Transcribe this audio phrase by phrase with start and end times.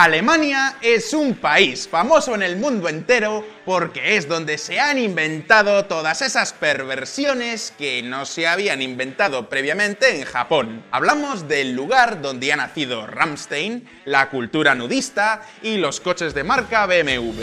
[0.00, 5.86] Alemania es un país famoso en el mundo entero porque es donde se han inventado
[5.86, 10.84] todas esas perversiones que no se habían inventado previamente en Japón.
[10.92, 16.86] Hablamos del lugar donde ha nacido Rammstein, la cultura nudista y los coches de marca
[16.86, 17.42] BMW.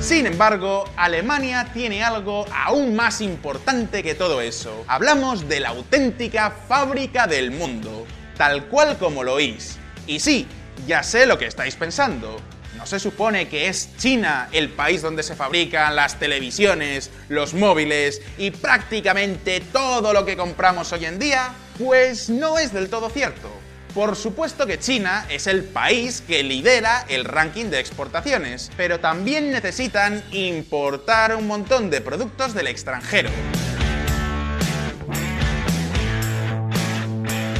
[0.00, 4.84] Sin embargo, Alemania tiene algo aún más importante que todo eso.
[4.86, 8.06] Hablamos de la auténtica fábrica del mundo,
[8.38, 9.76] tal cual como lo oís.
[10.06, 10.46] Y sí,
[10.86, 12.40] ya sé lo que estáis pensando.
[12.78, 18.22] ¿No se supone que es China el país donde se fabrican las televisiones, los móviles
[18.38, 21.52] y prácticamente todo lo que compramos hoy en día?
[21.76, 23.50] Pues no es del todo cierto.
[23.94, 29.50] Por supuesto que China es el país que lidera el ranking de exportaciones, pero también
[29.50, 33.30] necesitan importar un montón de productos del extranjero.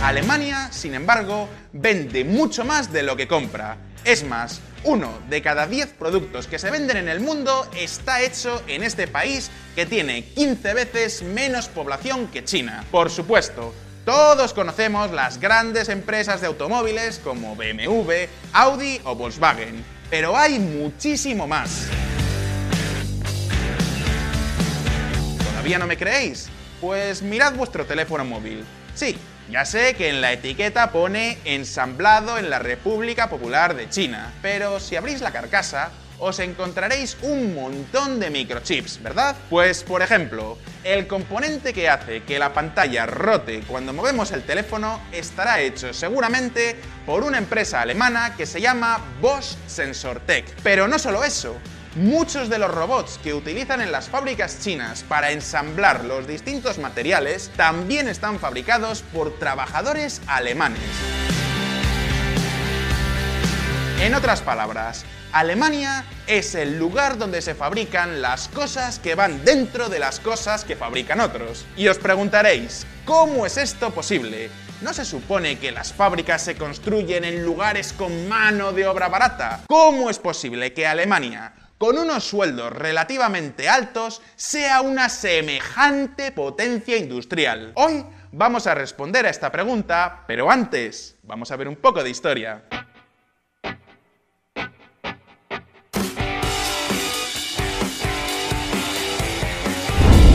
[0.03, 3.77] Alemania, sin embargo, vende mucho más de lo que compra.
[4.05, 8.63] Es más, uno de cada 10 productos que se venden en el mundo está hecho
[8.69, 12.85] en este país que tiene 15 veces menos población que China.
[12.93, 13.75] Por supuesto,
[14.05, 21.47] todos conocemos las grandes empresas de automóviles como BMW, Audi o Volkswagen, pero hay muchísimo
[21.47, 21.89] más.
[25.51, 26.49] ¿Todavía no me creéis?
[26.81, 28.65] Pues mirad vuestro teléfono móvil.
[28.95, 29.19] Sí,
[29.51, 34.79] ya sé que en la etiqueta pone ensamblado en la República Popular de China, pero
[34.79, 39.37] si abrís la carcasa, os encontraréis un montón de microchips, ¿verdad?
[39.49, 45.01] Pues, por ejemplo, el componente que hace que la pantalla rote cuando movemos el teléfono
[45.13, 50.57] estará hecho seguramente por una empresa alemana que se llama Bosch SensorTech.
[50.63, 51.57] Pero no solo eso,
[51.99, 57.51] Muchos de los robots que utilizan en las fábricas chinas para ensamblar los distintos materiales
[57.57, 60.79] también están fabricados por trabajadores alemanes.
[64.01, 69.89] En otras palabras, Alemania es el lugar donde se fabrican las cosas que van dentro
[69.89, 71.67] de las cosas que fabrican otros.
[71.77, 74.51] Y os preguntaréis, ¿cómo es esto posible?
[74.83, 79.63] ¿No se supone que las fábricas se construyen en lugares con mano de obra barata?
[79.67, 87.73] ¿Cómo es posible que Alemania, con unos sueldos relativamente altos sea una semejante potencia industrial?
[87.77, 92.11] Hoy vamos a responder a esta pregunta, pero antes vamos a ver un poco de
[92.11, 92.65] historia.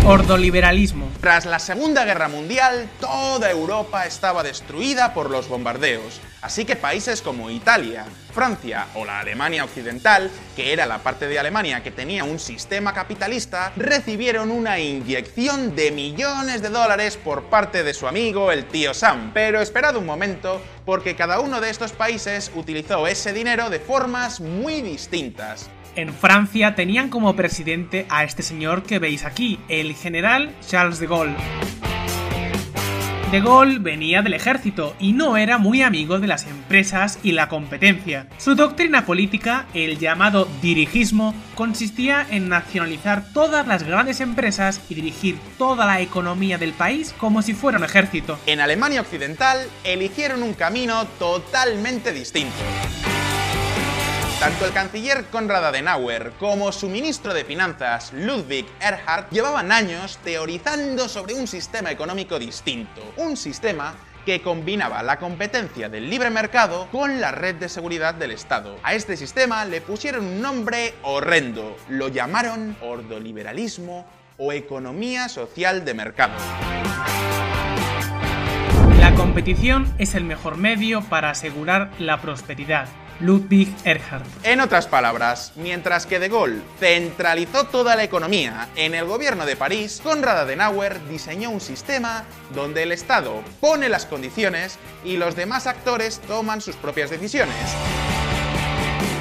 [0.05, 1.09] Ordoliberalismo.
[1.21, 7.21] Tras la Segunda Guerra Mundial, toda Europa estaba destruida por los bombardeos, así que países
[7.21, 12.23] como Italia, Francia o la Alemania Occidental, que era la parte de Alemania que tenía
[12.23, 18.51] un sistema capitalista, recibieron una inyección de millones de dólares por parte de su amigo
[18.51, 19.31] el tío Sam.
[19.33, 24.41] Pero esperad un momento, porque cada uno de estos países utilizó ese dinero de formas
[24.41, 25.69] muy distintas.
[25.95, 31.07] En Francia tenían como presidente a este señor que veis aquí, el general Charles de
[31.07, 31.82] Gaulle.
[33.33, 37.49] De Gaulle venía del ejército y no era muy amigo de las empresas y la
[37.49, 38.27] competencia.
[38.37, 45.39] Su doctrina política, el llamado dirigismo, consistía en nacionalizar todas las grandes empresas y dirigir
[45.57, 48.37] toda la economía del país como si fuera un ejército.
[48.45, 52.53] En Alemania Occidental eligieron un camino totalmente distinto.
[54.43, 61.07] Tanto el canciller Konrad Adenauer como su ministro de Finanzas Ludwig Erhard llevaban años teorizando
[61.07, 63.95] sobre un sistema económico distinto, un sistema
[64.25, 68.75] que combinaba la competencia del libre mercado con la red de seguridad del Estado.
[68.83, 74.05] A este sistema le pusieron un nombre horrendo, lo llamaron ordoliberalismo
[74.37, 76.35] o economía social de mercado.
[79.17, 82.87] Competición es el mejor medio para asegurar la prosperidad.
[83.19, 84.25] Ludwig Erhard.
[84.43, 89.55] En otras palabras, mientras que De Gaulle centralizó toda la economía en el gobierno de
[89.55, 92.23] París, Konrad Adenauer diseñó un sistema
[92.53, 97.55] donde el Estado pone las condiciones y los demás actores toman sus propias decisiones.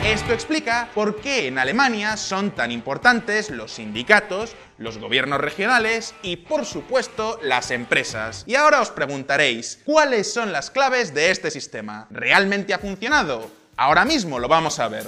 [0.04, 6.38] Esto explica por qué en Alemania son tan importantes los sindicatos, los gobiernos regionales y,
[6.38, 8.43] por supuesto, las empresas.
[8.49, 12.08] Y ahora os preguntaréis, ¿cuáles son las claves de este sistema?
[12.10, 13.49] ¿Realmente ha funcionado?
[13.76, 15.06] Ahora mismo lo vamos a ver.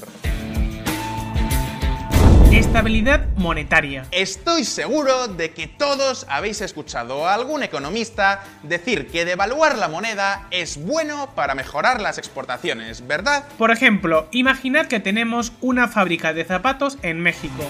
[2.75, 4.05] Estabilidad monetaria.
[4.11, 10.49] Estoy seguro de que todos habéis escuchado a algún economista decir que devaluar la moneda
[10.50, 13.44] es bueno para mejorar las exportaciones, ¿verdad?
[13.59, 17.62] Por ejemplo, imaginad que tenemos una fábrica de zapatos en México.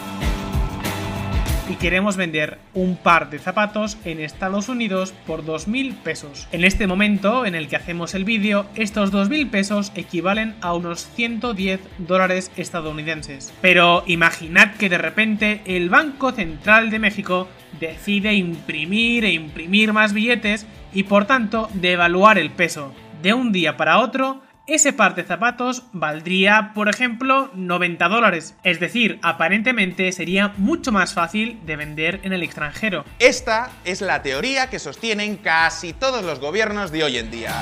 [1.69, 6.47] Y queremos vender un par de zapatos en Estados Unidos por 2.000 pesos.
[6.53, 11.09] En este momento en el que hacemos el vídeo, estos 2.000 pesos equivalen a unos
[11.15, 13.53] 110 dólares estadounidenses.
[13.61, 17.49] Pero imaginad que de repente el Banco Central de México
[17.81, 22.95] decide imprimir e imprimir más billetes y por tanto devaluar el peso.
[23.23, 28.55] De un día para otro, ese par de zapatos valdría, por ejemplo, 90 dólares.
[28.63, 33.05] Es decir, aparentemente sería mucho más fácil de vender en el extranjero.
[33.19, 37.53] Esta es la teoría que sostienen casi todos los gobiernos de hoy en día.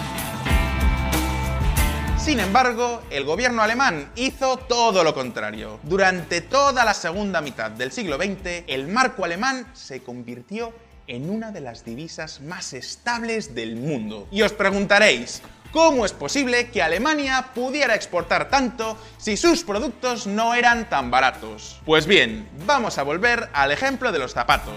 [2.18, 5.80] Sin embargo, el gobierno alemán hizo todo lo contrario.
[5.82, 10.72] Durante toda la segunda mitad del siglo XX, el marco alemán se convirtió
[11.08, 14.28] en una de las divisas más estables del mundo.
[14.30, 20.52] Y os preguntaréis, ¿Cómo es posible que Alemania pudiera exportar tanto si sus productos no
[20.52, 21.80] eran tan baratos?
[21.86, 24.74] Pues bien, vamos a volver al ejemplo de los zapatos.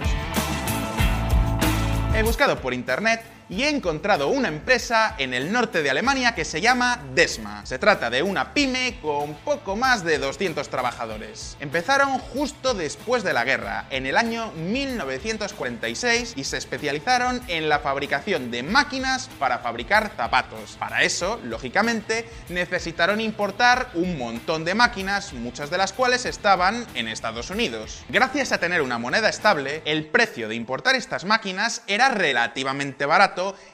[2.15, 6.45] He buscado por internet y he encontrado una empresa en el norte de Alemania que
[6.45, 7.65] se llama Desma.
[7.65, 11.57] Se trata de una pyme con poco más de 200 trabajadores.
[11.59, 17.79] Empezaron justo después de la guerra, en el año 1946, y se especializaron en la
[17.79, 20.77] fabricación de máquinas para fabricar zapatos.
[20.79, 27.07] Para eso, lógicamente, necesitaron importar un montón de máquinas, muchas de las cuales estaban en
[27.07, 28.03] Estados Unidos.
[28.09, 33.05] Gracias a tener una moneda estable, el precio de importar estas máquinas era relativamente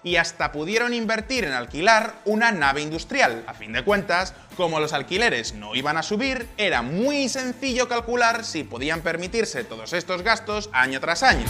[0.03, 3.43] y hasta pudieron invertir en alquilar una nave industrial.
[3.47, 8.43] A fin de cuentas, como los alquileres no iban a subir, era muy sencillo calcular
[8.43, 11.45] si podían permitirse todos estos gastos año tras año.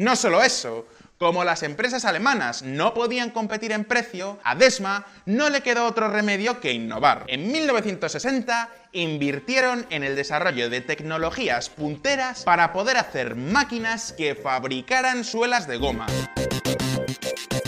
[0.00, 0.86] No solo eso,
[1.20, 6.08] como las empresas alemanas no podían competir en precio, a Desma no le quedó otro
[6.08, 7.24] remedio que innovar.
[7.28, 15.22] En 1960 invirtieron en el desarrollo de tecnologías punteras para poder hacer máquinas que fabricaran
[15.24, 16.06] suelas de goma.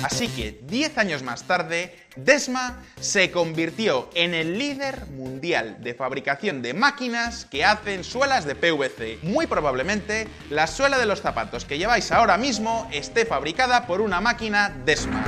[0.02, 6.60] Así que 10 años más tarde, Desma se convirtió en el líder mundial de fabricación
[6.60, 9.18] de máquinas que hacen suelas de PVC.
[9.22, 14.20] Muy probablemente la suela de los zapatos que lleváis ahora mismo esté fabricada por una
[14.20, 15.24] máquina Desma.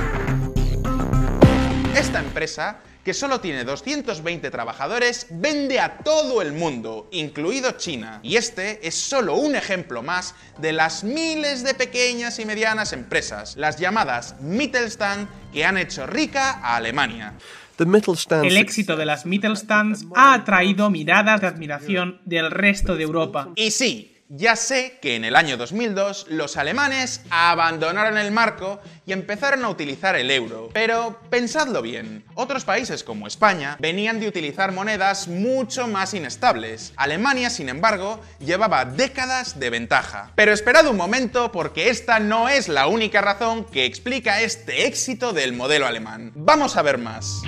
[1.95, 8.19] Esta empresa que solo tiene 220 trabajadores, vende a todo el mundo, incluido China.
[8.23, 13.55] Y este es solo un ejemplo más de las miles de pequeñas y medianas empresas,
[13.57, 17.35] las llamadas Mittelstand, que han hecho rica a Alemania.
[17.77, 23.49] El éxito de las Mittelstands ha atraído miradas de admiración del resto de Europa.
[23.55, 29.13] Y sí, ya sé que en el año 2002 los alemanes abandonaron el marco y
[29.13, 30.69] empezaron a utilizar el euro.
[30.73, 36.93] Pero pensadlo bien, otros países como España venían de utilizar monedas mucho más inestables.
[36.95, 40.31] Alemania, sin embargo, llevaba décadas de ventaja.
[40.35, 45.33] Pero esperad un momento porque esta no es la única razón que explica este éxito
[45.33, 46.31] del modelo alemán.
[46.35, 47.43] Vamos a ver más.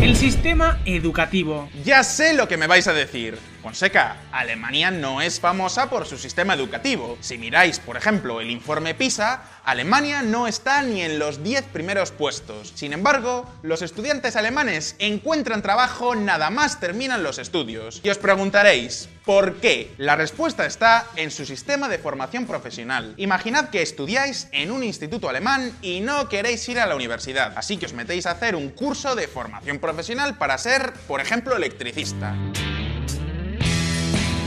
[0.00, 1.68] El sistema educativo.
[1.84, 3.38] Ya sé lo que me vais a decir.
[3.66, 7.18] Fonseca, Alemania no es famosa por su sistema educativo.
[7.20, 12.12] Si miráis, por ejemplo, el informe PISA, Alemania no está ni en los 10 primeros
[12.12, 12.72] puestos.
[12.76, 18.00] Sin embargo, los estudiantes alemanes encuentran trabajo nada más terminan los estudios.
[18.04, 19.92] Y os preguntaréis, ¿por qué?
[19.98, 23.14] La respuesta está en su sistema de formación profesional.
[23.16, 27.78] Imaginad que estudiáis en un instituto alemán y no queréis ir a la universidad, así
[27.78, 32.32] que os metéis a hacer un curso de formación profesional para ser, por ejemplo, electricista.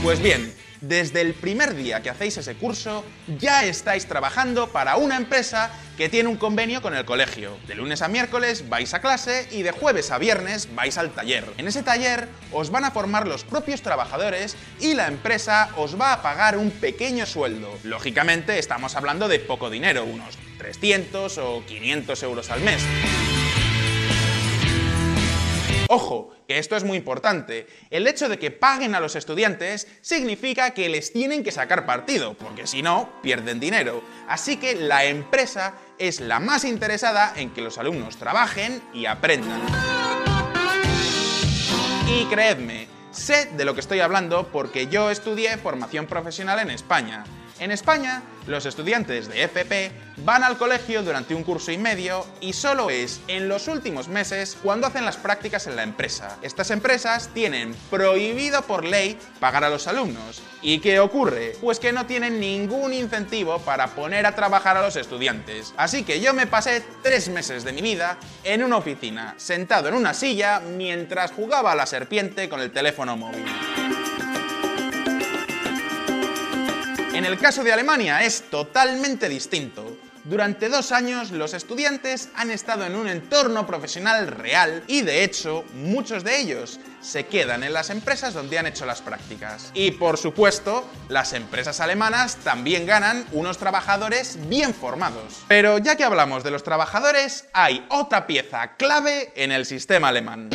[0.02, 3.04] Pues bien, desde el primer día que hacéis ese curso,
[3.38, 7.58] ya estáis trabajando para una empresa que tiene un convenio con el colegio.
[7.68, 11.44] De lunes a miércoles vais a clase y de jueves a viernes vais al taller.
[11.58, 16.14] En ese taller os van a formar los propios trabajadores y la empresa os va
[16.14, 17.70] a pagar un pequeño sueldo.
[17.84, 22.82] Lógicamente estamos hablando de poco dinero, unos 300 o 500 euros al mes.
[25.92, 27.66] Ojo, que esto es muy importante.
[27.90, 32.34] El hecho de que paguen a los estudiantes significa que les tienen que sacar partido,
[32.34, 34.00] porque si no, pierden dinero.
[34.28, 39.60] Así que la empresa es la más interesada en que los alumnos trabajen y aprendan.
[42.06, 47.24] Y creedme, sé de lo que estoy hablando porque yo estudié formación profesional en España.
[47.60, 49.92] En España, los estudiantes de FP
[50.24, 54.56] van al colegio durante un curso y medio y solo es en los últimos meses
[54.62, 56.38] cuando hacen las prácticas en la empresa.
[56.40, 60.40] Estas empresas tienen prohibido por ley pagar a los alumnos.
[60.62, 61.52] ¿Y qué ocurre?
[61.60, 65.74] Pues que no tienen ningún incentivo para poner a trabajar a los estudiantes.
[65.76, 69.94] Así que yo me pasé tres meses de mi vida en una oficina, sentado en
[69.94, 73.44] una silla mientras jugaba a la serpiente con el teléfono móvil.
[77.20, 79.94] En el caso de Alemania es totalmente distinto.
[80.24, 85.66] Durante dos años los estudiantes han estado en un entorno profesional real y de hecho
[85.74, 89.70] muchos de ellos se quedan en las empresas donde han hecho las prácticas.
[89.74, 95.42] Y por supuesto, las empresas alemanas también ganan unos trabajadores bien formados.
[95.46, 100.48] Pero ya que hablamos de los trabajadores, hay otra pieza clave en el sistema alemán.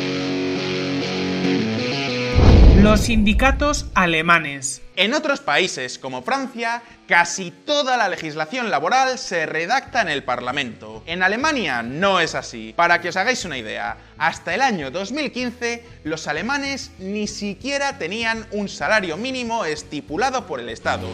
[2.82, 4.82] Los sindicatos alemanes.
[4.96, 11.02] En otros países, como Francia, casi toda la legislación laboral se redacta en el Parlamento.
[11.06, 12.74] En Alemania no es así.
[12.76, 18.46] Para que os hagáis una idea, hasta el año 2015 los alemanes ni siquiera tenían
[18.50, 21.08] un salario mínimo estipulado por el Estado.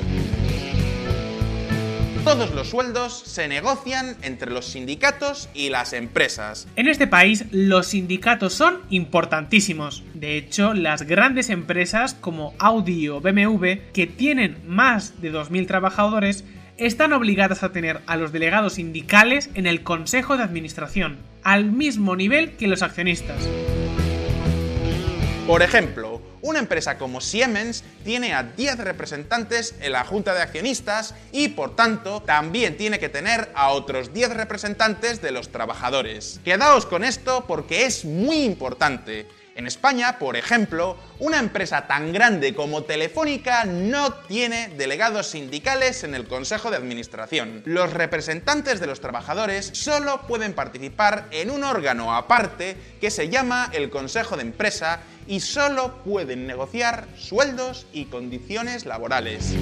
[2.24, 6.68] Todos los sueldos se negocian entre los sindicatos y las empresas.
[6.76, 10.04] En este país los sindicatos son importantísimos.
[10.14, 16.44] De hecho, las grandes empresas como Audi o BMW, que tienen más de 2.000 trabajadores,
[16.76, 22.14] están obligadas a tener a los delegados sindicales en el Consejo de Administración, al mismo
[22.14, 23.48] nivel que los accionistas.
[25.48, 26.11] Por ejemplo,
[26.42, 31.74] una empresa como Siemens tiene a 10 representantes en la junta de accionistas y por
[31.74, 36.40] tanto también tiene que tener a otros 10 representantes de los trabajadores.
[36.44, 39.26] Quedaos con esto porque es muy importante.
[39.54, 46.14] En España, por ejemplo, una empresa tan grande como Telefónica no tiene delegados sindicales en
[46.14, 47.62] el Consejo de Administración.
[47.66, 53.68] Los representantes de los trabajadores solo pueden participar en un órgano aparte que se llama
[53.74, 59.54] el Consejo de Empresa y solo pueden negociar sueldos y condiciones laborales.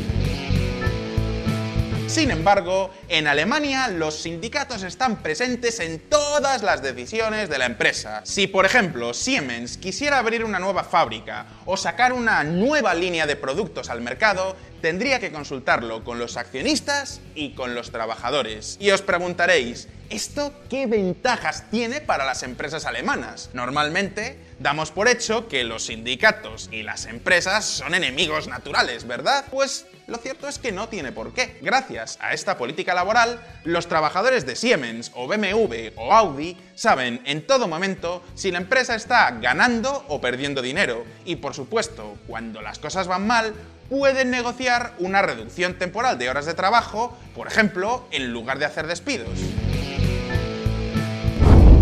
[2.11, 8.23] Sin embargo, en Alemania los sindicatos están presentes en todas las decisiones de la empresa.
[8.25, 13.37] Si, por ejemplo, Siemens quisiera abrir una nueva fábrica o sacar una nueva línea de
[13.37, 18.77] productos al mercado, tendría que consultarlo con los accionistas y con los trabajadores.
[18.81, 23.51] Y os preguntaréis, ¿esto qué ventajas tiene para las empresas alemanas?
[23.53, 29.45] Normalmente damos por hecho que los sindicatos y las empresas son enemigos naturales, ¿verdad?
[29.51, 31.59] Pues lo cierto es que no tiene por qué.
[31.63, 37.47] Gracias a esta política laboral, los trabajadores de Siemens o BMW o Audi saben en
[37.47, 41.05] todo momento si la empresa está ganando o perdiendo dinero.
[41.25, 43.55] Y por supuesto, cuando las cosas van mal,
[43.91, 48.87] pueden negociar una reducción temporal de horas de trabajo, por ejemplo, en lugar de hacer
[48.87, 49.29] despidos.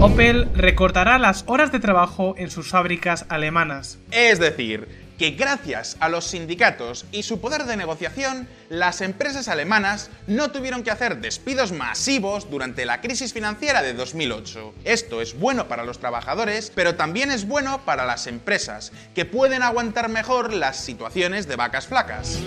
[0.01, 3.99] Opel recortará las horas de trabajo en sus fábricas alemanas.
[4.11, 10.11] Es decir, que gracias a los sindicatos y su poder de negociación, las empresas alemanas
[10.29, 14.75] no tuvieron que hacer despidos masivos durante la crisis financiera de 2008.
[14.85, 19.65] Esto es bueno para los trabajadores, pero también es bueno para las empresas, que pueden
[19.65, 22.39] aguantar mejor las situaciones de vacas flacas.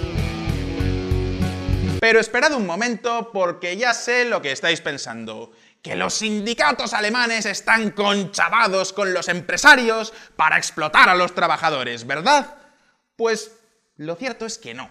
[1.99, 5.51] Pero esperad un momento porque ya sé lo que estáis pensando
[5.81, 12.60] que los sindicatos alemanes están conchavados con los empresarios para explotar a los trabajadores, ¿verdad?
[13.21, 13.51] Pues
[13.97, 14.89] lo cierto es que no.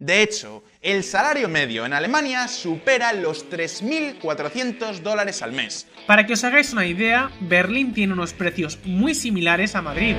[0.00, 5.86] De hecho, el salario medio en Alemania supera los 3.400 dólares al mes.
[6.08, 10.16] Para que os hagáis una idea, Berlín tiene unos precios muy similares a Madrid.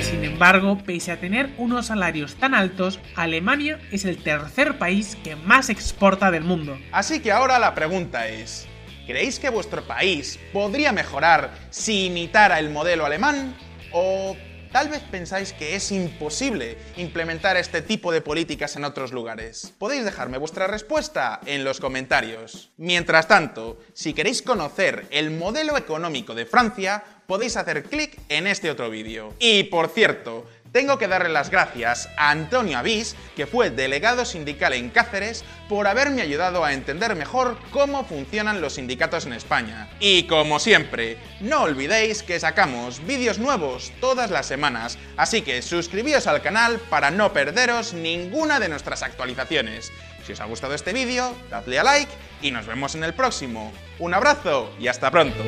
[0.00, 5.34] Sin embargo, pese a tener unos salarios tan altos, Alemania es el tercer país que
[5.34, 6.78] más exporta del mundo.
[6.92, 8.68] Así que ahora la pregunta es,
[9.08, 13.56] ¿creéis que vuestro país podría mejorar si imitara el modelo alemán?
[13.90, 14.36] ¿O
[14.72, 19.72] Tal vez pensáis que es imposible implementar este tipo de políticas en otros lugares.
[19.78, 22.70] Podéis dejarme vuestra respuesta en los comentarios.
[22.76, 28.70] Mientras tanto, si queréis conocer el modelo económico de Francia, podéis hacer clic en este
[28.70, 29.34] otro vídeo.
[29.38, 34.72] Y por cierto, tengo que darle las gracias a Antonio Avís, que fue delegado sindical
[34.72, 39.88] en Cáceres, por haberme ayudado a entender mejor cómo funcionan los sindicatos en España.
[40.00, 46.26] Y como siempre, no olvidéis que sacamos vídeos nuevos todas las semanas, así que suscribíos
[46.26, 49.92] al canal para no perderos ninguna de nuestras actualizaciones.
[50.26, 53.72] Si os ha gustado este vídeo, dadle a like y nos vemos en el próximo.
[53.98, 55.42] Un abrazo y hasta pronto.